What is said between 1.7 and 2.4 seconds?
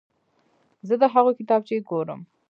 ګورم.